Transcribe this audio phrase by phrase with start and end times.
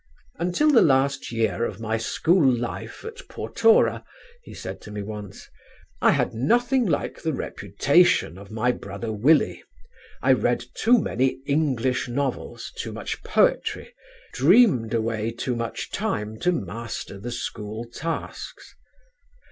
[0.39, 4.03] "Until the last year of my school life at Portora,"
[4.41, 5.47] he said to me once,
[6.01, 9.61] "I had nothing like the reputation of my brother Willie.
[10.19, 13.93] I read too many English novels, too much poetry,
[14.33, 18.73] dreamed away too much time to master the school tasks.